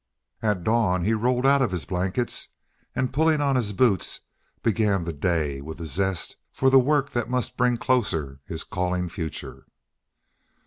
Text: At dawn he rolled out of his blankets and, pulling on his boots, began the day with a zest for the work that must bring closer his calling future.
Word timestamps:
At 0.41 0.63
dawn 0.63 1.03
he 1.03 1.13
rolled 1.13 1.45
out 1.45 1.61
of 1.61 1.69
his 1.69 1.85
blankets 1.85 2.47
and, 2.95 3.13
pulling 3.13 3.39
on 3.39 3.55
his 3.55 3.71
boots, 3.71 4.21
began 4.63 5.03
the 5.03 5.13
day 5.13 5.61
with 5.61 5.79
a 5.79 5.85
zest 5.85 6.37
for 6.51 6.71
the 6.71 6.79
work 6.79 7.11
that 7.11 7.29
must 7.29 7.55
bring 7.55 7.77
closer 7.77 8.39
his 8.45 8.63
calling 8.63 9.09
future. 9.09 9.67